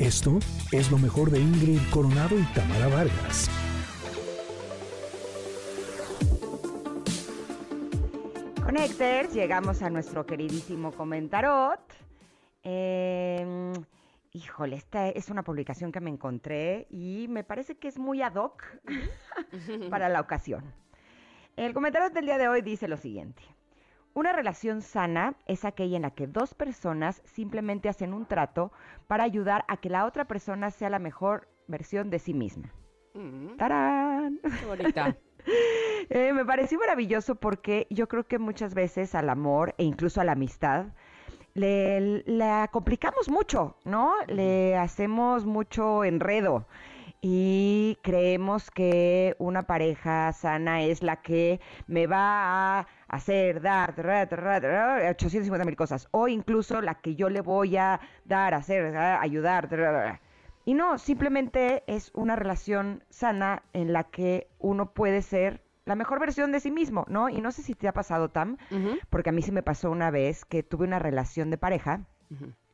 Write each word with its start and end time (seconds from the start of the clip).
Esto 0.00 0.38
es 0.72 0.90
lo 0.90 0.96
mejor 0.96 1.30
de 1.30 1.38
Ingrid 1.38 1.78
Coronado 1.92 2.34
y 2.38 2.42
Tamara 2.54 2.88
Vargas. 2.88 3.50
Connectors, 8.64 9.34
llegamos 9.34 9.82
a 9.82 9.90
nuestro 9.90 10.24
queridísimo 10.24 10.90
comentarot. 10.92 11.82
Eh, 12.62 13.74
híjole, 14.32 14.76
esta 14.76 15.10
es 15.10 15.28
una 15.28 15.42
publicación 15.42 15.92
que 15.92 16.00
me 16.00 16.08
encontré 16.08 16.86
y 16.88 17.26
me 17.28 17.44
parece 17.44 17.76
que 17.76 17.88
es 17.88 17.98
muy 17.98 18.22
ad 18.22 18.36
hoc 18.36 18.64
para 19.90 20.08
la 20.08 20.22
ocasión. 20.22 20.64
El 21.56 21.74
comentario 21.74 22.08
del 22.08 22.24
día 22.24 22.38
de 22.38 22.48
hoy 22.48 22.62
dice 22.62 22.88
lo 22.88 22.96
siguiente. 22.96 23.42
Una 24.12 24.32
relación 24.32 24.82
sana 24.82 25.34
es 25.46 25.64
aquella 25.64 25.96
en 25.96 26.02
la 26.02 26.10
que 26.10 26.26
dos 26.26 26.54
personas 26.54 27.22
simplemente 27.24 27.88
hacen 27.88 28.12
un 28.12 28.26
trato 28.26 28.72
para 29.06 29.22
ayudar 29.22 29.64
a 29.68 29.76
que 29.76 29.88
la 29.88 30.04
otra 30.04 30.26
persona 30.26 30.70
sea 30.70 30.90
la 30.90 30.98
mejor 30.98 31.48
versión 31.68 32.10
de 32.10 32.18
sí 32.18 32.34
misma. 32.34 32.72
Mm, 33.14 33.56
¡Tarán! 33.56 34.40
qué 34.42 34.66
bonita. 34.66 35.16
Eh, 36.10 36.34
me 36.34 36.44
pareció 36.44 36.78
maravilloso 36.78 37.34
porque 37.34 37.86
yo 37.88 38.08
creo 38.08 38.26
que 38.26 38.38
muchas 38.38 38.74
veces 38.74 39.14
al 39.14 39.30
amor 39.30 39.74
e 39.78 39.84
incluso 39.84 40.20
a 40.20 40.24
la 40.24 40.32
amistad 40.32 40.88
le, 41.54 42.22
la 42.26 42.68
complicamos 42.70 43.30
mucho, 43.30 43.78
¿no? 43.84 44.12
Le 44.26 44.76
hacemos 44.76 45.46
mucho 45.46 46.04
enredo 46.04 46.66
y 47.22 47.98
creemos 48.02 48.70
que 48.70 49.36
una 49.38 49.64
pareja 49.64 50.32
sana 50.32 50.82
es 50.82 51.02
la 51.02 51.16
que 51.20 51.60
me 51.86 52.06
va 52.06 52.78
a 52.78 52.86
hacer, 53.08 53.60
dar, 53.60 53.94
tra, 53.94 54.26
tra, 54.26 54.60
tra, 54.60 54.96
850 55.10 55.64
mil 55.64 55.76
cosas, 55.76 56.08
o 56.12 56.28
incluso 56.28 56.80
la 56.80 56.94
que 56.94 57.16
yo 57.16 57.28
le 57.28 57.40
voy 57.42 57.76
a 57.76 58.00
dar, 58.24 58.54
hacer, 58.54 58.96
a- 58.96 59.20
ayudar. 59.20 59.68
Y 60.64 60.74
no, 60.74 60.98
simplemente 60.98 61.82
es 61.86 62.10
una 62.14 62.36
relación 62.36 63.02
sana 63.10 63.62
en 63.72 63.92
la 63.92 64.04
que 64.04 64.48
uno 64.58 64.92
puede 64.92 65.22
ser 65.22 65.62
la 65.86 65.96
mejor 65.96 66.20
versión 66.20 66.52
de 66.52 66.60
sí 66.60 66.70
mismo, 66.70 67.04
¿no? 67.08 67.28
Y 67.28 67.40
no 67.40 67.50
sé 67.50 67.62
si 67.62 67.74
te 67.74 67.88
ha 67.88 67.92
pasado, 67.92 68.28
Tam, 68.30 68.56
porque 69.10 69.30
a 69.30 69.32
mí 69.32 69.42
sí 69.42 69.50
me 69.52 69.62
pasó 69.62 69.90
una 69.90 70.10
vez 70.10 70.44
que 70.44 70.62
tuve 70.62 70.86
una 70.86 70.98
relación 70.98 71.50
de 71.50 71.58
pareja 71.58 72.02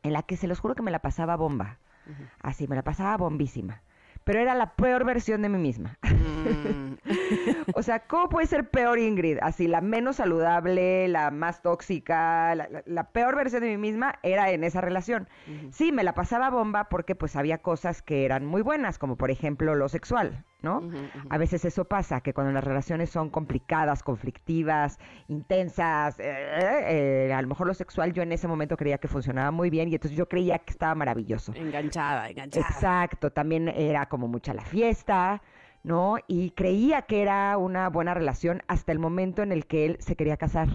en 0.03 0.13
la 0.13 0.23
que 0.23 0.37
se 0.37 0.47
los 0.47 0.61
juro 0.61 0.75
que 0.75 0.83
me 0.83 0.91
la 0.91 0.99
pasaba 1.01 1.37
bomba. 1.37 1.79
Así, 2.41 2.69
me 2.69 2.77
la 2.77 2.83
pasaba 2.83 3.17
bombísima. 3.17 3.83
Pero 4.27 4.41
era 4.41 4.57
la 4.57 4.75
peor 4.75 5.05
versión 5.05 5.41
de 5.43 5.49
mí 5.49 5.57
misma. 5.57 5.99
Mm, 6.03 6.95
o 7.75 7.83
sea, 7.83 8.01
¿cómo 8.01 8.29
puede 8.29 8.47
ser 8.47 8.69
peor 8.71 8.99
Ingrid? 8.99 9.39
Así, 9.43 9.67
la 9.69 9.81
menos 9.81 10.17
saludable, 10.17 11.09
la 11.09 11.31
más 11.31 11.63
tóxica, 11.63 12.55
la, 12.55 12.69
la- 12.69 12.83
la 12.85 13.11
peor 13.11 13.37
versión 13.37 13.63
de 13.63 13.69
mí 13.71 13.77
misma 13.79 14.19
era 14.23 14.51
en 14.51 14.65
esa 14.65 14.81
relación. 14.81 15.29
Sí, 15.71 15.93
me 15.93 16.05
la 16.05 16.15
pasaba 16.15 16.51
bomba 16.51 16.89
porque 16.89 17.15
pues 17.15 17.37
había 17.37 17.59
cosas 17.59 18.03
que 18.03 18.25
eran 18.25 18.45
muy 18.47 18.63
buenas, 18.63 18.99
como 18.99 19.17
por 19.17 19.31
ejemplo 19.31 19.75
lo 19.75 19.89
sexual, 19.89 20.45
¿no? 20.63 20.83
A 21.31 21.39
veces 21.39 21.65
eso 21.65 21.85
pasa, 21.85 22.21
que 22.21 22.33
cuando 22.35 22.53
las 22.53 22.65
relaciones 22.65 23.11
son 23.11 23.31
complicadas, 23.31 24.03
conflictivas, 24.03 24.99
intensas, 25.29 26.19
eh, 26.19 27.29
eh, 27.29 27.33
a 27.33 27.41
lo 27.43 27.49
mejor 27.49 27.67
lo 27.67 27.75
sexual 27.75 28.13
yo 28.13 28.23
en 28.23 28.33
ese 28.33 28.49
momento 28.49 28.77
creía 28.77 28.99
que 28.99 29.09
funcionaba 29.09 29.51
muy 29.51 29.71
bien 29.71 29.89
y 29.89 29.95
entonces 29.95 30.17
yo 30.17 30.29
creía 30.29 30.59
que 30.59 30.73
estaba 30.73 30.95
maravilloso. 30.95 31.53
Enganchada, 31.55 32.29
enganchada. 32.31 32.67
Exacto, 32.67 33.31
también 33.31 33.69
era 33.69 34.07
como 34.07 34.29
mucha 34.29 34.55
la 34.55 34.65
fiesta, 34.65 35.43
¿no? 35.87 36.17
Y 36.27 36.51
creía 36.51 37.03
que 37.03 37.23
era 37.23 37.57
una 37.57 37.89
buena 37.89 38.13
relación 38.13 38.61
hasta 38.67 38.91
el 38.91 38.99
momento 38.99 39.43
en 39.43 39.53
el 39.53 39.67
que 39.67 39.87
él 39.87 39.97
se 40.01 40.17
quería 40.17 40.37
casar. 40.37 40.69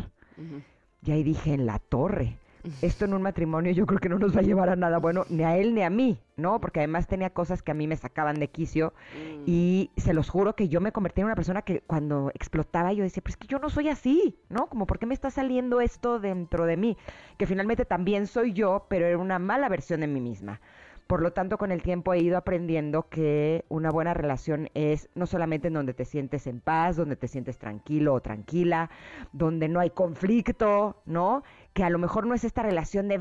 Y 1.03 1.11
ahí 1.11 1.21
dije, 1.21 1.53
en 1.53 1.65
la 1.65 1.79
torre. 1.79 2.37
Esto 2.81 3.05
en 3.05 3.13
un 3.15 3.23
matrimonio 3.23 3.71
yo 3.71 3.87
creo 3.87 3.99
que 3.99 4.07
no 4.07 4.19
nos 4.19 4.35
va 4.35 4.39
a 4.39 4.43
llevar 4.43 4.69
a 4.69 4.75
nada 4.75 4.99
bueno, 4.99 5.25
ni 5.29 5.43
a 5.43 5.57
él 5.57 5.73
ni 5.73 5.81
a 5.81 5.89
mí, 5.89 6.19
¿no? 6.37 6.61
Porque 6.61 6.79
además 6.79 7.07
tenía 7.07 7.31
cosas 7.31 7.63
que 7.63 7.71
a 7.71 7.73
mí 7.73 7.87
me 7.87 7.97
sacaban 7.97 8.39
de 8.39 8.49
quicio 8.49 8.93
Mm. 9.15 9.43
y 9.47 9.89
se 9.97 10.13
los 10.13 10.29
juro 10.29 10.55
que 10.55 10.69
yo 10.69 10.79
me 10.79 10.91
convertí 10.91 11.21
en 11.21 11.25
una 11.25 11.35
persona 11.35 11.63
que 11.63 11.81
cuando 11.81 12.31
explotaba 12.35 12.93
yo 12.93 13.03
decía, 13.03 13.21
pero 13.23 13.31
es 13.31 13.37
que 13.37 13.47
yo 13.47 13.57
no 13.59 13.69
soy 13.69 13.89
así, 13.89 14.37
¿no? 14.47 14.67
Como, 14.67 14.85
¿por 14.85 14.97
qué 14.99 15.07
me 15.07 15.15
está 15.15 15.29
saliendo 15.31 15.81
esto 15.81 16.19
dentro 16.19 16.65
de 16.67 16.77
mí? 16.77 16.97
Que 17.37 17.47
finalmente 17.47 17.83
también 17.83 18.27
soy 18.27 18.53
yo, 18.53 18.85
pero 18.87 19.07
era 19.07 19.17
una 19.17 19.39
mala 19.39 19.67
versión 19.67 19.99
de 20.01 20.07
mí 20.07 20.21
misma. 20.21 20.61
Por 21.11 21.21
lo 21.21 21.33
tanto, 21.33 21.57
con 21.57 21.73
el 21.73 21.81
tiempo 21.81 22.13
he 22.13 22.19
ido 22.19 22.37
aprendiendo 22.37 23.09
que 23.09 23.65
una 23.67 23.91
buena 23.91 24.13
relación 24.13 24.69
es 24.75 25.09
no 25.13 25.25
solamente 25.25 25.67
en 25.67 25.73
donde 25.73 25.93
te 25.93 26.05
sientes 26.05 26.47
en 26.47 26.61
paz, 26.61 26.95
donde 26.95 27.17
te 27.17 27.27
sientes 27.27 27.57
tranquilo 27.57 28.13
o 28.13 28.21
tranquila, 28.21 28.89
donde 29.33 29.67
no 29.67 29.81
hay 29.81 29.89
conflicto, 29.89 31.01
¿no? 31.05 31.43
Que 31.73 31.83
a 31.83 31.89
lo 31.89 31.99
mejor 31.99 32.25
no 32.25 32.33
es 32.33 32.45
esta 32.45 32.63
relación 32.63 33.09
de 33.09 33.19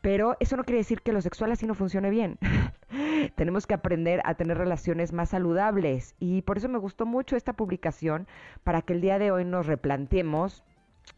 pero 0.00 0.36
eso 0.38 0.56
no 0.56 0.62
quiere 0.62 0.78
decir 0.78 1.02
que 1.02 1.12
lo 1.12 1.20
sexual 1.20 1.50
así 1.50 1.66
no 1.66 1.74
funcione 1.74 2.08
bien. 2.08 2.38
Tenemos 3.34 3.66
que 3.66 3.74
aprender 3.74 4.22
a 4.24 4.34
tener 4.34 4.56
relaciones 4.56 5.12
más 5.12 5.30
saludables 5.30 6.14
y 6.20 6.42
por 6.42 6.58
eso 6.58 6.68
me 6.68 6.78
gustó 6.78 7.04
mucho 7.04 7.34
esta 7.34 7.54
publicación 7.54 8.28
para 8.62 8.82
que 8.82 8.92
el 8.92 9.00
día 9.00 9.18
de 9.18 9.32
hoy 9.32 9.44
nos 9.44 9.66
replanteemos 9.66 10.62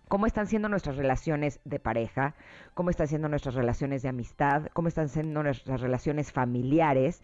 cómo 0.09 0.27
están 0.27 0.47
siendo 0.47 0.69
nuestras 0.69 0.97
relaciones 0.97 1.61
de 1.65 1.79
pareja, 1.79 2.35
cómo 2.75 2.91
están 2.91 3.09
siendo 3.09 3.29
nuestras 3.29 3.55
relaciones 3.55 4.03
de 4.03 4.11
amistad, 4.11 4.67
cómo 4.75 4.89
están 4.89 5.09
siendo 5.09 5.43
nuestras 5.43 5.81
relaciones 5.81 6.33
familiares 6.33 7.23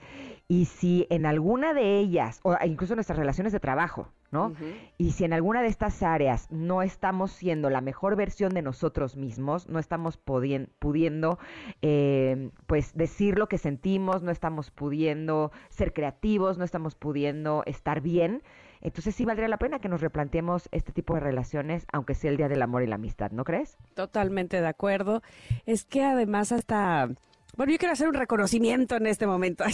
y 0.48 0.64
si 0.64 1.06
en 1.10 1.26
alguna 1.26 1.74
de 1.74 1.98
ellas, 1.98 2.40
o 2.44 2.56
incluso 2.64 2.94
nuestras 2.94 3.18
relaciones 3.18 3.52
de 3.52 3.60
trabajo, 3.60 4.08
¿no? 4.30 4.54
Y 4.96 5.12
si 5.12 5.24
en 5.24 5.32
alguna 5.32 5.62
de 5.62 5.68
estas 5.68 6.02
áreas 6.02 6.50
no 6.50 6.82
estamos 6.82 7.32
siendo 7.32 7.68
la 7.70 7.80
mejor 7.80 8.16
versión 8.16 8.54
de 8.54 8.62
nosotros 8.62 9.16
mismos, 9.16 9.68
no 9.68 9.78
estamos 9.78 10.16
pudiendo 10.16 11.38
eh, 11.82 12.50
pues 12.66 12.96
decir 12.96 13.38
lo 13.38 13.48
que 13.48 13.58
sentimos, 13.58 14.22
no 14.22 14.30
estamos 14.30 14.70
pudiendo 14.70 15.52
ser 15.68 15.92
creativos, 15.92 16.58
no 16.58 16.64
estamos 16.64 16.94
pudiendo 16.94 17.62
estar 17.66 18.00
bien, 18.00 18.42
entonces 18.80 19.14
sí 19.14 19.24
valdría 19.24 19.48
la 19.48 19.58
pena 19.58 19.78
que 19.78 19.88
nos 19.88 20.00
replanteemos 20.00 20.68
este 20.72 20.92
tipo 20.92 21.14
de 21.14 21.20
relaciones, 21.20 21.86
aunque 21.92 22.14
sea 22.14 22.30
el 22.30 22.36
Día 22.36 22.48
del 22.48 22.62
Amor 22.62 22.82
y 22.82 22.86
la 22.86 22.96
Amistad, 22.96 23.30
¿no 23.30 23.44
crees? 23.44 23.76
Totalmente 23.94 24.60
de 24.60 24.66
acuerdo. 24.66 25.22
Es 25.66 25.84
que 25.84 26.04
además 26.04 26.52
hasta... 26.52 27.08
Bueno, 27.56 27.72
yo 27.72 27.78
quiero 27.78 27.92
hacer 27.92 28.08
un 28.08 28.14
reconocimiento 28.14 28.96
en 28.96 29.06
este 29.06 29.26
momento 29.26 29.64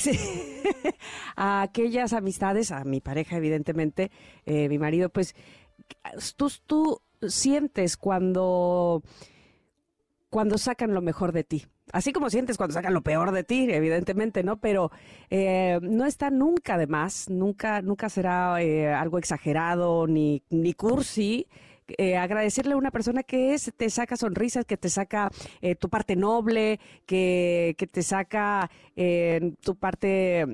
a 1.36 1.62
aquellas 1.62 2.14
amistades, 2.14 2.70
a 2.70 2.82
mi 2.84 3.00
pareja 3.00 3.36
evidentemente, 3.36 4.10
eh, 4.46 4.68
mi 4.70 4.78
marido, 4.78 5.10
pues 5.10 5.34
tú, 6.36 6.50
tú 6.66 7.02
sientes 7.28 7.96
cuando, 7.96 9.02
cuando 10.30 10.56
sacan 10.56 10.94
lo 10.94 11.02
mejor 11.02 11.32
de 11.32 11.44
ti. 11.44 11.66
Así 11.92 12.12
como 12.12 12.30
sientes 12.30 12.56
cuando 12.56 12.74
sacan 12.74 12.94
lo 12.94 13.02
peor 13.02 13.30
de 13.32 13.44
ti, 13.44 13.66
evidentemente, 13.70 14.42
¿no? 14.42 14.56
Pero 14.58 14.90
eh, 15.30 15.78
no 15.82 16.06
está 16.06 16.30
nunca 16.30 16.76
de 16.78 16.86
más, 16.86 17.28
nunca, 17.30 17.82
nunca 17.82 18.08
será 18.08 18.60
eh, 18.62 18.88
algo 18.92 19.18
exagerado 19.18 20.06
ni, 20.06 20.42
ni 20.50 20.72
cursi. 20.74 21.46
eh, 21.98 22.16
agradecerle 22.16 22.72
a 22.72 22.76
una 22.78 22.90
persona 22.90 23.22
que 23.22 23.52
es, 23.54 23.70
te 23.76 23.90
saca 23.90 24.16
sonrisas, 24.16 24.64
que 24.64 24.76
te 24.78 24.88
saca 24.88 25.30
tu 25.78 25.88
parte 25.90 26.16
noble, 26.16 26.80
que, 27.06 27.74
que 27.78 27.86
te 27.86 28.02
saca 28.02 28.70
tu 29.60 29.76
parte 29.76 30.46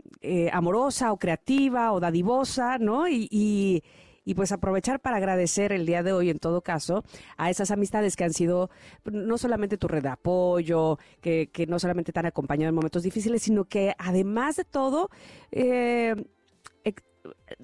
amorosa 0.53 1.13
o 1.13 1.19
creativa 1.19 1.93
o 1.93 2.01
dadivosa, 2.01 2.79
¿no? 2.79 3.09
Y, 3.09 3.83
y 4.25 4.35
pues 4.35 4.53
aprovechar 4.53 5.01
para 5.01 5.17
agradecer 5.17 5.73
el 5.73 5.87
día 5.87 6.03
de 6.03 6.13
hoy, 6.13 6.31
en 6.31 6.39
todo 6.39 6.63
caso, 6.63 7.05
a 7.37 7.51
esas 7.51 7.71
amistades 7.71 8.17
que 8.17 8.25
han 8.25 8.33
sido 8.33 8.71
no 9.05 9.39
solamente 9.39 9.79
tu 9.79 9.89
red 9.89 10.03
de 10.03 10.11
apoyo, 10.11 10.99
que, 11.21 11.51
que 11.53 11.67
no 11.67 11.79
solamente 11.79 12.13
te 12.13 12.21
han 12.21 12.27
acompañado 12.27 12.69
en 12.69 12.75
momentos 12.75 13.03
difíciles, 13.03 13.43
sino 13.43 13.65
que 13.65 13.95
además 13.99 14.57
de 14.57 14.65
todo, 14.65 15.11
eh, 15.53 16.15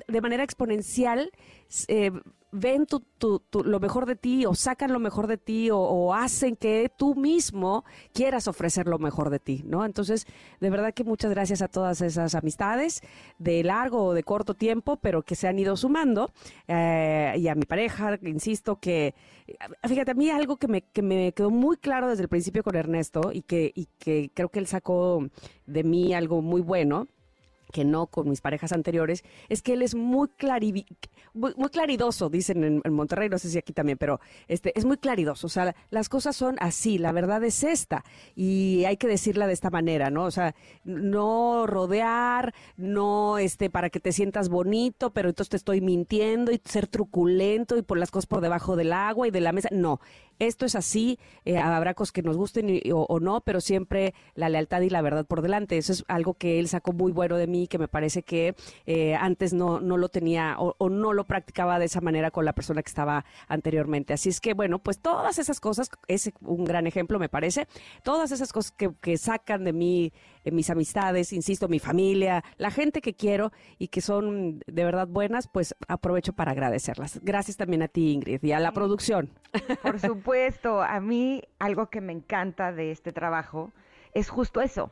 de 0.09 0.21
manera 0.21 0.43
exponencial, 0.43 1.31
eh, 1.89 2.11
ven 2.53 2.87
tu, 2.87 3.03
lo 3.65 3.81
mejor 3.81 4.07
de 4.07 4.17
ti 4.17 4.47
o 4.47 4.55
sacan 4.55 4.93
lo 4.93 4.99
mejor 4.99 5.27
de 5.27 5.37
ti 5.37 5.71
o, 5.71 5.79
o 5.79 6.15
hacen 6.15 6.57
que 6.57 6.91
tú 6.97 7.15
mismo 7.15 7.85
quieras 8.13 8.49
ofrecer 8.49 8.87
lo 8.87 8.99
mejor 8.99 9.31
de 9.31 9.39
ti, 9.39 9.63
¿no? 9.67 9.85
Entonces, 9.85 10.27
de 10.61 10.71
verdad 10.71 10.95
que 10.95 11.05
muchas 11.05 11.31
gracias 11.31 11.61
a 11.61 11.69
todas 11.69 12.01
esas 12.01 12.35
amistades 12.35 13.03
de 13.39 13.63
largo 13.63 14.05
o 14.05 14.15
de 14.15 14.23
corto 14.23 14.55
tiempo, 14.55 14.97
pero 14.97 15.23
que 15.23 15.35
se 15.35 15.49
han 15.49 15.59
ido 15.59 15.77
sumando 15.77 16.33
eh, 16.69 17.35
y 17.37 17.49
a 17.49 17.55
mi 17.55 17.65
pareja, 17.65 18.19
insisto 18.23 18.81
que, 18.81 19.15
fíjate, 19.87 20.13
a 20.13 20.15
mí 20.15 20.31
algo 20.31 20.57
que 20.57 20.69
me, 20.69 20.83
que 20.83 21.03
me 21.03 21.33
quedó 21.33 21.51
muy 21.51 21.77
claro 21.77 22.09
desde 22.09 22.23
el 22.23 22.29
principio 22.29 22.63
con 22.63 22.77
Ernesto 22.77 23.33
y 23.33 23.43
que, 23.43 23.73
y 23.75 23.89
que 23.99 24.31
creo 24.33 24.49
que 24.49 24.61
él 24.61 24.67
sacó 24.67 25.29
de 25.67 25.85
mí 25.85 26.15
algo 26.15 26.41
muy 26.43 26.63
bueno, 26.63 27.09
que 27.77 27.85
no 27.85 28.07
con 28.07 28.31
mis 28.31 28.41
parejas 28.41 28.73
anteriores, 28.73 29.23
es 29.51 29.61
que 29.61 29.75
él 29.75 29.83
es 29.83 29.95
muy, 29.95 30.29
clarivi- 30.29 30.87
muy, 31.35 31.53
muy 31.59 31.69
claridoso, 31.69 32.31
dicen 32.31 32.65
en, 32.65 32.81
en 32.83 32.93
Monterrey, 32.95 33.29
no 33.29 33.37
sé 33.37 33.51
si 33.51 33.59
aquí 33.59 33.75
también, 33.75 33.99
pero 33.99 34.19
este 34.49 34.73
es 34.79 34.87
muy 34.87 34.97
claridoso. 34.97 35.47
O 35.47 35.51
sea, 35.51 35.77
las 35.91 36.09
cosas 36.09 36.35
son 36.35 36.57
así, 36.59 36.97
la 36.97 37.13
verdad 37.13 37.45
es 37.45 37.63
esta, 37.65 38.03
y 38.35 38.87
hay 38.87 38.97
que 38.97 39.09
decirla 39.09 39.47
de 39.47 39.53
esta 39.53 39.69
manera, 39.69 40.09
¿no? 40.09 40.25
O 40.25 40.31
sea, 40.31 40.55
no 40.85 41.67
rodear, 41.67 42.55
no 42.79 43.37
este 43.37 43.69
para 43.69 43.91
que 43.91 44.01
te 44.01 44.13
sientas 44.13 44.49
bonito, 44.49 45.13
pero 45.13 45.29
entonces 45.29 45.51
te 45.51 45.57
estoy 45.59 45.83
mintiendo 45.83 46.53
y 46.53 46.63
ser 46.65 46.87
truculento 46.87 47.77
y 47.77 47.83
por 47.83 47.99
las 47.99 48.11
cosas 48.11 48.27
por 48.27 48.41
debajo 48.41 48.75
del 48.75 48.95
agua 48.95 49.29
y 49.29 49.31
de 49.31 49.43
la 49.43 49.53
mesa. 49.53 49.69
No, 49.71 50.01
esto 50.39 50.67
es 50.67 50.75
así, 50.75 51.19
eh, 51.45 51.59
habrá 51.59 51.95
cosas 51.95 52.13
que 52.13 52.23
nos 52.23 52.37
gusten 52.37 52.81
o, 52.93 53.21
no, 53.21 53.41
pero 53.41 53.61
siempre 53.61 54.15
la 54.35 54.49
lealtad 54.49 54.81
y 54.83 54.91
la 54.91 55.03
verdad 55.03 55.25
por 55.27 55.43
delante. 55.43 55.79
Eso 55.79 55.93
es 55.93 56.05
algo 56.09 56.35
que 56.35 56.59
él 56.59 56.69
sacó 56.69 56.93
muy 56.93 57.13
bueno 57.13 57.37
de 57.37 57.47
mí, 57.47 57.67
que 57.69 57.79
me 57.79 57.89
parece 57.89 58.23
que 58.23 58.55
eh, 58.87 59.15
antes 59.15 59.53
no, 59.53 59.81
no 59.81 59.97
lo 59.97 60.09
tenía 60.09 60.57
o, 60.59 60.89
no 60.89 61.13
lo 61.13 61.25
practicaba 61.25 61.79
de 61.79 61.87
esa 61.87 62.01
manera 62.01 62.31
con 62.31 62.45
la 62.45 62.53
persona 62.53 62.83
que 62.83 62.89
estaba 62.89 63.25
anteriormente. 63.49 64.13
Así 64.13 64.29
es 64.29 64.41
que, 64.41 64.55
bueno, 64.55 64.79
pues 64.79 64.99
todas 65.01 65.39
esas 65.39 65.61
cosas, 65.61 65.91
es 66.09 66.31
un 66.41 66.65
gran 66.65 66.87
ejemplo, 66.87 67.19
me 67.19 67.29
parece, 67.29 67.67
todas 68.03 68.33
esas 68.33 68.53
cosas 68.53 68.73
que, 68.73 68.91
que 69.01 69.19
sacan 69.19 69.65
de 69.65 69.73
mí 69.73 70.13
mis 70.53 70.71
amistades, 70.71 71.33
insisto, 71.33 71.69
mi 71.69 71.79
familia, 71.79 72.45
la 72.57 72.71
gente 72.71 73.01
que 73.01 73.15
quiero 73.15 73.53
y 73.79 73.89
que 73.89 74.01
son 74.01 74.61
de 74.67 74.85
verdad 74.85 75.09
buenas, 75.09 75.49
pues 75.49 75.75
aprovecho 75.89 76.33
para 76.33 76.53
agradecerlas. 76.53 77.21
Gracias 77.23 77.57
también 77.57 77.83
a 77.83 77.89
ti, 77.89 78.13
Ingrid, 78.13 78.43
y 78.43 78.53
a 78.53 78.61
la 78.61 78.73
producción. 78.73 79.31
Por 79.83 80.01
supuesto, 80.01 80.83
a 80.83 81.01
mí 81.01 81.43
algo 81.59 81.87
que 81.89 82.01
me 82.01 82.13
encanta 82.13 82.73
de 82.73 82.91
este 82.91 83.13
trabajo 83.13 83.73
es 84.13 84.29
justo 84.29 84.61
eso. 84.61 84.91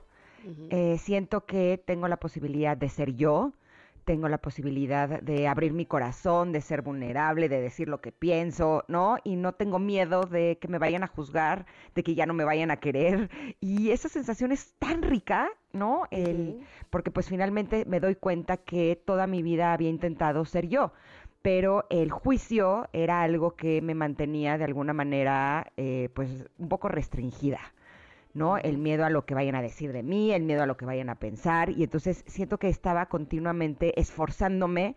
Eh, 0.68 0.98
siento 0.98 1.46
que 1.46 1.82
tengo 1.82 2.06
la 2.06 2.18
posibilidad 2.18 2.76
de 2.76 2.90
ser 2.90 3.14
yo, 3.14 3.54
tengo 4.04 4.28
la 4.28 4.38
posibilidad 4.38 5.20
de 5.20 5.48
abrir 5.48 5.72
mi 5.72 5.86
corazón, 5.86 6.52
de 6.52 6.60
ser 6.60 6.82
vulnerable, 6.82 7.48
de 7.48 7.60
decir 7.60 7.88
lo 7.88 8.00
que 8.00 8.12
pienso, 8.12 8.84
¿no? 8.88 9.16
Y 9.24 9.36
no 9.36 9.52
tengo 9.52 9.78
miedo 9.78 10.22
de 10.22 10.58
que 10.60 10.68
me 10.68 10.78
vayan 10.78 11.02
a 11.02 11.08
juzgar, 11.08 11.66
de 11.94 12.02
que 12.02 12.14
ya 12.14 12.26
no 12.26 12.34
me 12.34 12.44
vayan 12.44 12.70
a 12.70 12.78
querer. 12.78 13.30
Y 13.60 13.90
esa 13.90 14.08
sensación 14.08 14.52
es 14.52 14.74
tan 14.78 15.02
rica, 15.02 15.48
¿no? 15.72 16.02
El, 16.10 16.60
Porque 16.90 17.10
pues 17.10 17.28
finalmente 17.28 17.84
me 17.86 18.00
doy 18.00 18.14
cuenta 18.14 18.58
que 18.58 19.00
toda 19.04 19.26
mi 19.26 19.42
vida 19.42 19.72
había 19.72 19.88
intentado 19.88 20.44
ser 20.44 20.68
yo 20.68 20.92
pero 21.42 21.84
el 21.90 22.10
juicio 22.10 22.88
era 22.94 23.20
algo 23.20 23.54
que 23.54 23.82
me 23.82 23.94
mantenía 23.94 24.56
de 24.56 24.64
alguna 24.64 24.94
manera 24.94 25.70
eh, 25.76 26.08
pues 26.14 26.46
un 26.56 26.70
poco 26.70 26.88
restringida. 26.88 27.60
¿No? 28.34 28.58
El 28.58 28.78
miedo 28.78 29.04
a 29.04 29.10
lo 29.10 29.24
que 29.24 29.34
vayan 29.34 29.54
a 29.54 29.62
decir 29.62 29.92
de 29.92 30.02
mí, 30.02 30.32
el 30.32 30.42
miedo 30.42 30.62
a 30.62 30.66
lo 30.66 30.76
que 30.76 30.84
vayan 30.84 31.08
a 31.08 31.14
pensar, 31.14 31.70
y 31.70 31.84
entonces 31.84 32.24
siento 32.26 32.58
que 32.58 32.68
estaba 32.68 33.06
continuamente 33.06 33.98
esforzándome 33.98 34.96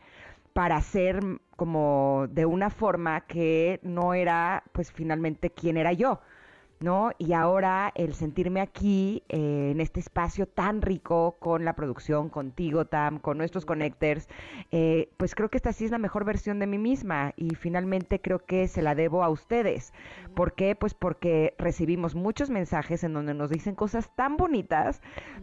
para 0.54 0.82
ser 0.82 1.20
como 1.56 2.26
de 2.32 2.46
una 2.46 2.70
forma 2.72 3.22
que 3.22 3.80
no 3.84 4.14
era, 4.16 4.64
pues 4.72 4.92
finalmente, 4.92 5.52
quién 5.52 5.78
era 5.78 5.94
yo. 5.94 6.20
¿No? 6.80 7.12
Y 7.18 7.34
ahora 7.34 7.92
el 7.96 8.14
sentirme 8.14 8.62
aquí, 8.62 9.24
eh, 9.30 9.70
en 9.72 9.82
este 9.82 10.00
espacio 10.00 10.48
tan 10.48 10.82
rico, 10.82 11.38
con 11.40 11.66
la 11.66 11.76
producción, 11.76 12.30
contigo, 12.30 12.86
Tam, 12.86 13.20
con 13.20 13.38
nuestros 13.38 13.66
connectors, 13.66 14.28
eh, 14.72 15.10
pues 15.18 15.36
creo 15.36 15.50
que 15.50 15.58
esta 15.58 15.74
sí 15.74 15.86
es 15.86 15.92
la 15.92 15.98
mejor 15.98 16.26
versión 16.26 16.60
de 16.60 16.68
mí 16.68 16.78
misma 16.78 17.34
y 17.36 17.56
finalmente 17.56 18.22
creo 18.22 18.46
que 18.46 18.68
se 18.68 18.82
la 18.82 18.96
debo 18.96 19.24
a 19.24 19.30
ustedes. 19.30 19.94
¿Por 20.36 20.54
qué? 20.54 20.76
Pues 20.76 20.94
porque 20.94 21.56
recibimos 21.58 22.16
muchos 22.16 22.50
mensajes 22.50 23.04
en 23.04 23.14
donde 23.14 23.34
nos 23.34 23.50
dicen 23.50 23.76
cosas 23.76 24.16
tan 24.16 24.38
bonitas, 24.38 25.02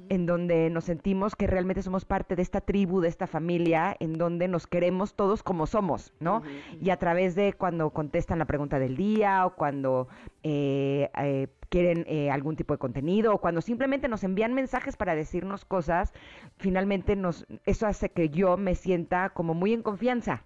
en 0.08 0.26
donde 0.26 0.70
nos 0.70 0.84
sentimos 0.84 1.34
que 1.36 1.46
realmente 1.46 1.82
somos 1.82 2.04
parte 2.04 2.36
de 2.36 2.42
esta 2.42 2.60
tribu, 2.60 3.00
de 3.00 3.08
esta 3.08 3.26
familia, 3.26 3.96
en 3.98 4.14
donde 4.14 4.48
nos 4.48 4.66
queremos 4.66 5.14
todos 5.14 5.42
como 5.42 5.66
somos, 5.66 6.12
¿no? 6.20 6.42
Y 6.80 6.90
a 6.90 6.98
través 6.98 7.34
de 7.34 7.52
cuando 7.52 7.90
contestan 7.90 8.38
la 8.38 8.44
pregunta 8.44 8.78
del 8.78 8.96
día 8.96 9.46
o 9.46 9.54
cuando 9.54 10.08
eh, 10.46 11.10
eh, 11.16 11.48
quieren 11.70 12.04
eh, 12.06 12.30
algún 12.30 12.54
tipo 12.54 12.74
de 12.74 12.78
contenido 12.78 13.32
o 13.34 13.38
cuando 13.38 13.62
simplemente 13.62 14.08
nos 14.08 14.22
envían 14.24 14.52
mensajes 14.52 14.94
para 14.94 15.14
decirnos 15.14 15.64
cosas, 15.64 16.12
finalmente 16.58 17.16
nos 17.16 17.46
eso 17.64 17.86
hace 17.86 18.10
que 18.10 18.28
yo 18.28 18.58
me 18.58 18.74
sienta 18.74 19.30
como 19.30 19.54
muy 19.54 19.72
en 19.72 19.82
confianza. 19.82 20.44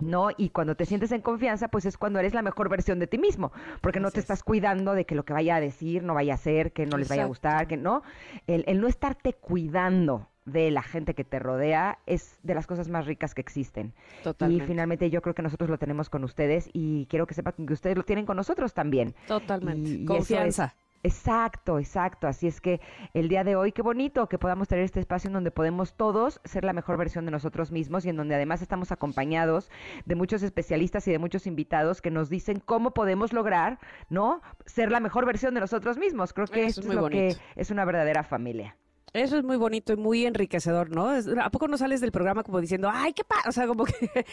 ¿No? 0.00 0.28
Y 0.36 0.50
cuando 0.50 0.74
te 0.74 0.84
sientes 0.84 1.10
en 1.12 1.22
confianza, 1.22 1.68
pues 1.68 1.86
es 1.86 1.96
cuando 1.96 2.18
eres 2.18 2.34
la 2.34 2.42
mejor 2.42 2.68
versión 2.68 2.98
de 2.98 3.06
ti 3.06 3.16
mismo, 3.16 3.50
porque 3.80 3.98
no 3.98 4.10
te 4.10 4.20
estás 4.20 4.42
cuidando 4.42 4.92
de 4.92 5.06
que 5.06 5.14
lo 5.14 5.24
que 5.24 5.32
vaya 5.32 5.56
a 5.56 5.60
decir 5.60 6.02
no 6.02 6.12
vaya 6.12 6.34
a 6.34 6.36
ser, 6.36 6.72
que 6.72 6.84
no 6.84 6.98
les 6.98 7.08
vaya 7.08 7.22
a 7.22 7.26
gustar, 7.26 7.66
que 7.66 7.78
no. 7.78 8.02
El, 8.46 8.64
el 8.66 8.80
no 8.80 8.88
estarte 8.88 9.32
cuidando 9.32 10.28
de 10.48 10.70
la 10.70 10.82
gente 10.82 11.14
que 11.14 11.24
te 11.24 11.38
rodea 11.38 11.98
es 12.06 12.38
de 12.42 12.54
las 12.54 12.66
cosas 12.66 12.88
más 12.88 13.06
ricas 13.06 13.34
que 13.34 13.40
existen. 13.40 13.92
Totalmente. 14.22 14.64
Y 14.64 14.66
finalmente 14.66 15.10
yo 15.10 15.22
creo 15.22 15.34
que 15.34 15.42
nosotros 15.42 15.70
lo 15.70 15.78
tenemos 15.78 16.10
con 16.10 16.24
ustedes 16.24 16.70
y 16.72 17.06
quiero 17.06 17.26
que 17.26 17.34
sepan 17.34 17.54
que 17.66 17.72
ustedes 17.72 17.96
lo 17.96 18.04
tienen 18.04 18.26
con 18.26 18.36
nosotros 18.36 18.74
también. 18.74 19.14
Totalmente. 19.26 20.04
Confianza. 20.04 20.74
Exacto, 21.02 21.78
exacto. 21.78 22.26
Así 22.26 22.46
es 22.46 22.60
que 22.60 22.80
el 23.14 23.28
día 23.28 23.44
de 23.44 23.56
hoy, 23.56 23.72
qué 23.72 23.82
bonito 23.82 24.28
que 24.28 24.38
podamos 24.38 24.68
tener 24.68 24.84
este 24.84 25.00
espacio 25.00 25.28
en 25.28 25.34
donde 25.34 25.50
podemos 25.50 25.94
todos 25.94 26.40
ser 26.44 26.64
la 26.64 26.72
mejor 26.72 26.96
versión 26.96 27.24
de 27.24 27.30
nosotros 27.30 27.70
mismos 27.70 28.04
y 28.04 28.08
en 28.08 28.16
donde 28.16 28.34
además 28.34 28.62
estamos 28.62 28.90
acompañados 28.90 29.70
de 30.06 30.14
muchos 30.16 30.42
especialistas 30.42 31.06
y 31.06 31.12
de 31.12 31.18
muchos 31.18 31.46
invitados 31.46 32.02
que 32.02 32.10
nos 32.10 32.28
dicen 32.28 32.60
cómo 32.64 32.92
podemos 32.92 33.32
lograr, 33.32 33.78
¿no? 34.10 34.42
Ser 34.66 34.90
la 34.90 35.00
mejor 35.00 35.24
versión 35.24 35.54
de 35.54 35.60
nosotros 35.60 35.98
mismos. 35.98 36.32
Creo 36.32 36.46
que 36.46 36.66
esto 36.66 36.80
es, 36.80 36.86
lo 36.86 37.08
que 37.08 37.36
es 37.54 37.70
una 37.70 37.84
verdadera 37.84 38.24
familia. 38.24 38.76
Eso 39.12 39.38
es 39.38 39.44
muy 39.44 39.56
bonito 39.56 39.92
y 39.92 39.96
muy 39.96 40.26
enriquecedor, 40.26 40.90
¿no? 40.90 41.08
¿A 41.42 41.50
poco 41.50 41.66
no 41.66 41.78
sales 41.78 42.00
del 42.00 42.12
programa 42.12 42.42
como 42.42 42.60
diciendo, 42.60 42.90
ay, 42.92 43.12
qué 43.12 43.24
pasa? 43.24 43.48
O 43.48 43.52
sea, 43.52 43.66
como 43.66 43.84
que 43.86 44.24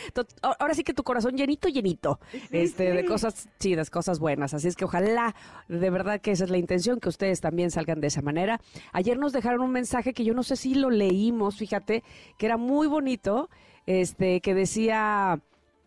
ahora 0.42 0.74
sí 0.74 0.84
que 0.84 0.94
tu 0.94 1.04
corazón 1.04 1.38
llenito, 1.38 1.70
llenito, 1.70 2.20
este, 2.52 2.92
de 2.92 3.06
cosas 3.06 3.48
chidas, 3.60 3.90
cosas 3.90 4.20
buenas. 4.20 4.54
Así 4.54 4.68
es 4.68 4.76
que 4.76 4.86
ojalá, 4.86 5.36
de 5.70 5.90
verdad 5.90 6.20
que 6.20 6.32
esa 6.32 6.44
es 6.44 6.50
la 6.50 6.58
intención, 6.58 7.00
que 7.00 7.10
ustedes 7.10 7.42
también 7.42 7.72
salgan 7.72 8.02
de 8.02 8.08
esa 8.08 8.22
manera. 8.22 8.60
Ayer 8.92 9.18
nos 9.18 9.34
dejaron 9.34 9.62
un 9.62 9.72
mensaje 9.72 10.14
que 10.14 10.26
yo 10.26 10.34
no 10.34 10.44
sé 10.44 10.56
si 10.56 10.76
lo 10.76 10.90
leímos, 10.90 11.58
fíjate, 11.58 12.04
que 12.38 12.46
era 12.46 12.58
muy 12.58 12.88
bonito, 12.88 13.50
este, 13.86 14.42
que 14.42 14.54
decía 14.54 15.42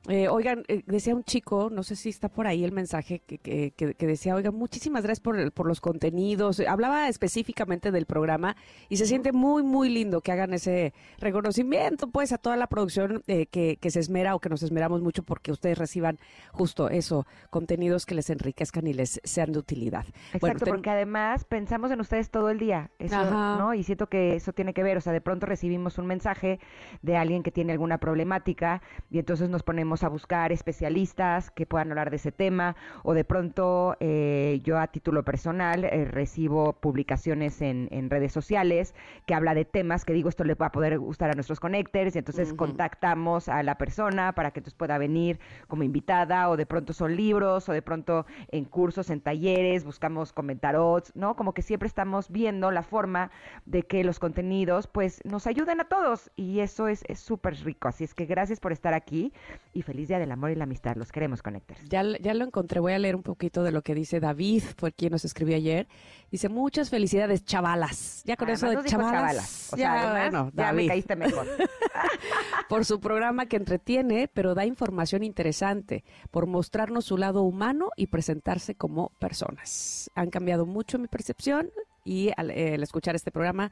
eh, 0.06 0.28
oigan, 0.28 0.64
eh, 0.68 0.82
decía 0.86 1.14
un 1.14 1.24
chico, 1.24 1.68
no 1.70 1.82
sé 1.82 1.96
si 1.96 2.08
está 2.08 2.28
por 2.28 2.46
ahí 2.46 2.64
el 2.64 2.72
mensaje 2.72 3.18
que, 3.18 3.38
que, 3.38 3.72
que, 3.72 4.06
decía, 4.06 4.34
oigan, 4.34 4.54
muchísimas 4.54 5.02
gracias 5.02 5.20
por, 5.20 5.52
por, 5.52 5.66
los 5.66 5.80
contenidos. 5.80 6.60
Hablaba 6.60 7.08
específicamente 7.08 7.90
del 7.90 8.06
programa 8.06 8.56
y 8.88 8.96
se 8.96 9.06
siente 9.06 9.32
muy, 9.32 9.62
muy 9.62 9.90
lindo 9.90 10.20
que 10.20 10.32
hagan 10.32 10.54
ese 10.54 10.94
reconocimiento, 11.18 12.08
pues, 12.08 12.32
a 12.32 12.38
toda 12.38 12.56
la 12.56 12.68
producción 12.68 13.22
eh, 13.26 13.46
que, 13.46 13.76
que 13.76 13.90
se 13.90 14.00
esmera 14.00 14.34
o 14.34 14.38
que 14.38 14.48
nos 14.48 14.62
esmeramos 14.62 15.02
mucho 15.02 15.24
porque 15.24 15.50
ustedes 15.52 15.76
reciban 15.76 16.18
justo 16.52 16.88
eso, 16.88 17.26
contenidos 17.50 18.06
que 18.06 18.14
les 18.14 18.30
enriquezcan 18.30 18.86
y 18.86 18.94
les 18.94 19.20
sean 19.24 19.52
de 19.52 19.58
utilidad. 19.58 20.06
Exacto, 20.32 20.64
porque 20.64 20.90
además 20.90 21.44
pensamos 21.44 21.90
en 21.90 22.00
ustedes 22.00 22.30
todo 22.30 22.50
el 22.50 22.58
día, 22.58 22.90
eso, 22.98 23.24
¿no? 23.30 23.74
Y 23.74 23.82
siento 23.82 24.06
que 24.06 24.36
eso 24.36 24.52
tiene 24.52 24.72
que 24.72 24.82
ver, 24.82 24.96
o 24.96 25.00
sea, 25.00 25.12
de 25.12 25.20
pronto 25.20 25.44
recibimos 25.44 25.98
un 25.98 26.06
mensaje 26.06 26.60
de 27.02 27.16
alguien 27.16 27.42
que 27.42 27.50
tiene 27.50 27.72
alguna 27.72 27.98
problemática 27.98 28.80
y 29.10 29.18
entonces 29.18 29.50
nos 29.50 29.62
ponemos 29.62 29.87
a 29.96 30.08
buscar 30.08 30.52
especialistas 30.52 31.50
que 31.50 31.66
puedan 31.66 31.90
hablar 31.90 32.10
de 32.10 32.16
ese 32.16 32.30
tema 32.30 32.76
o 33.02 33.14
de 33.14 33.24
pronto 33.24 33.96
eh, 34.00 34.60
yo 34.62 34.78
a 34.78 34.86
título 34.88 35.24
personal 35.24 35.84
eh, 35.84 36.04
recibo 36.04 36.74
publicaciones 36.74 37.62
en, 37.62 37.88
redes 38.10 38.32
sociales 38.32 38.94
que 39.26 39.34
habla 39.34 39.54
de 39.54 39.64
temas 39.64 40.04
que 40.04 40.12
digo 40.12 40.28
esto 40.28 40.44
le 40.44 40.54
va 40.54 40.66
a 40.66 40.72
poder 40.72 40.98
gustar 40.98 41.30
a 41.30 41.34
nuestros 41.34 41.60
connectors 41.60 42.14
y 42.14 42.18
entonces 42.18 42.54
contactamos 42.54 43.48
a 43.48 43.62
la 43.62 43.76
persona 43.76 44.32
para 44.32 44.50
que 44.50 44.60
entonces 44.60 44.76
pueda 44.76 44.98
venir 44.98 45.40
como 45.66 45.82
invitada 45.82 46.48
o 46.48 46.56
de 46.56 46.66
pronto 46.66 46.92
son 46.92 47.16
libros 47.16 47.68
o 47.68 47.72
de 47.72 47.82
pronto 47.82 48.26
en 48.48 48.64
cursos, 48.64 49.10
en 49.10 49.20
talleres, 49.20 49.84
buscamos 49.84 50.32
comentaros, 50.32 51.12
¿no? 51.14 51.36
Como 51.36 51.54
que 51.54 51.62
siempre 51.62 51.86
estamos 51.86 52.30
viendo 52.30 52.70
la 52.70 52.82
forma 52.82 53.30
de 53.66 53.82
que 53.82 54.04
los 54.04 54.18
contenidos 54.18 54.86
pues 54.86 55.20
nos 55.24 55.46
ayuden 55.46 55.80
a 55.80 55.84
todos 55.84 56.30
y 56.36 56.60
eso 56.60 56.88
es 56.88 57.04
súper 57.14 57.54
rico. 57.64 57.88
Así 57.88 58.04
es 58.04 58.14
que 58.14 58.26
gracias 58.26 58.60
por 58.60 58.72
estar 58.72 58.94
aquí 58.94 59.32
y 59.78 59.82
feliz 59.82 60.08
día 60.08 60.18
del 60.18 60.32
amor 60.32 60.50
y 60.50 60.56
la 60.56 60.64
amistad. 60.64 60.96
Los 60.96 61.12
queremos, 61.12 61.40
Connectors. 61.40 61.80
Ya, 61.88 62.02
ya 62.18 62.34
lo 62.34 62.44
encontré. 62.44 62.80
Voy 62.80 62.94
a 62.94 62.98
leer 62.98 63.14
un 63.14 63.22
poquito 63.22 63.62
de 63.62 63.70
lo 63.70 63.82
que 63.82 63.94
dice 63.94 64.18
David, 64.18 64.64
fue 64.76 64.90
quien 64.90 65.12
nos 65.12 65.24
escribió 65.24 65.54
ayer. 65.54 65.86
Dice, 66.32 66.48
muchas 66.48 66.90
felicidades, 66.90 67.44
chavalas. 67.44 68.22
Ya 68.24 68.36
con 68.36 68.50
eso 68.50 68.68
de 68.68 68.84
chavalas. 68.84 69.72
O 69.72 69.76
sea, 69.76 70.30
ya, 70.30 70.50
ya 70.52 70.72
me 70.72 70.88
caíste 70.88 71.14
mejor. 71.14 71.46
por 72.68 72.84
su 72.84 72.98
programa 72.98 73.46
que 73.46 73.56
entretiene, 73.56 74.26
pero 74.26 74.54
da 74.56 74.66
información 74.66 75.22
interesante, 75.22 76.04
por 76.32 76.46
mostrarnos 76.46 77.04
su 77.04 77.16
lado 77.16 77.42
humano 77.42 77.90
y 77.96 78.08
presentarse 78.08 78.74
como 78.74 79.10
personas. 79.20 80.10
Han 80.16 80.30
cambiado 80.30 80.66
mucho 80.66 80.98
mi 80.98 81.06
percepción 81.06 81.70
y 82.04 82.30
al, 82.36 82.50
escuchar 82.50 83.14
este 83.14 83.30
programa, 83.30 83.70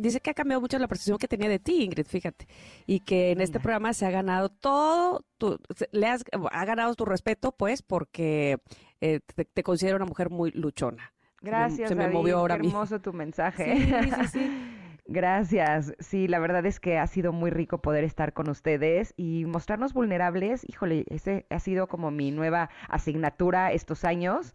dice 0.00 0.20
que 0.20 0.30
ha 0.30 0.34
cambiado 0.34 0.60
mucho 0.60 0.78
la 0.78 0.88
percepción 0.88 1.18
que 1.18 1.28
tenía 1.28 1.48
de 1.48 1.58
ti, 1.58 1.82
Ingrid, 1.84 2.06
fíjate, 2.06 2.46
y 2.86 3.00
que 3.00 3.32
en 3.32 3.40
este 3.40 3.60
programa 3.60 3.92
se 3.92 4.06
ha 4.06 4.10
ganado 4.10 4.48
todo, 4.48 5.24
tu, 5.38 5.58
le 5.92 6.06
has, 6.06 6.24
ha 6.50 6.64
ganado 6.64 6.94
tu 6.94 7.04
respeto, 7.04 7.52
pues, 7.52 7.82
porque 7.82 8.58
eh, 9.00 9.20
te, 9.52 9.62
considero 9.62 9.96
una 9.96 10.06
mujer 10.06 10.30
muy 10.30 10.50
luchona. 10.52 11.12
Gracias, 11.40 11.90
se 11.90 11.94
me, 11.94 12.08
movió 12.08 12.38
ahora 12.38 12.58
Qué 12.58 12.66
hermoso 12.66 13.00
tu 13.00 13.12
mensaje. 13.12 13.76
Sí, 13.76 14.10
sí, 14.10 14.26
sí. 14.32 14.70
Gracias. 15.06 15.94
Sí, 15.98 16.28
la 16.28 16.38
verdad 16.38 16.64
es 16.64 16.80
que 16.80 16.98
ha 16.98 17.06
sido 17.06 17.32
muy 17.32 17.50
rico 17.50 17.78
poder 17.78 18.04
estar 18.04 18.32
con 18.32 18.48
ustedes 18.48 19.12
y 19.16 19.44
mostrarnos 19.44 19.92
vulnerables. 19.92 20.64
Híjole, 20.66 21.04
ese 21.08 21.46
ha 21.50 21.58
sido 21.58 21.88
como 21.88 22.10
mi 22.10 22.30
nueva 22.30 22.70
asignatura 22.88 23.70
estos 23.72 24.04
años 24.04 24.54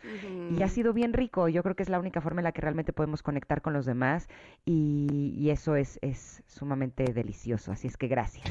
y 0.57 0.63
ha 0.63 0.67
sido 0.67 0.91
bien 0.93 1.13
rico. 1.13 1.49
Yo 1.49 1.61
creo 1.61 1.75
que 1.75 1.83
es 1.83 1.89
la 1.89 1.99
única 1.99 2.19
forma 2.19 2.41
en 2.41 2.45
la 2.45 2.51
que 2.51 2.61
realmente 2.61 2.93
podemos 2.93 3.21
conectar 3.21 3.61
con 3.61 3.73
los 3.73 3.85
demás 3.85 4.27
y, 4.65 5.35
y 5.37 5.51
eso 5.51 5.75
es, 5.75 5.99
es 6.01 6.43
sumamente 6.47 7.03
delicioso. 7.13 7.71
Así 7.71 7.87
es 7.87 7.95
que 7.95 8.07
gracias. 8.07 8.49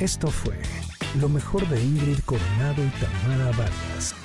Esto 0.00 0.28
fue 0.28 0.54
lo 1.20 1.28
mejor 1.28 1.66
de 1.68 1.82
Ingrid 1.82 2.18
Coronado 2.24 2.82
y 2.84 2.90
Tamara 3.00 3.46
Vargas. 3.56 4.23